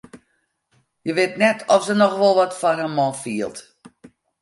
Hja 1.03 1.13
wit 1.17 1.35
net 1.43 1.59
oft 1.73 1.85
se 1.87 1.95
noch 1.97 2.15
wol 2.21 2.35
wat 2.37 2.57
foar 2.59 2.79
har 2.81 2.93
man 2.97 3.13
fielt. 3.23 3.57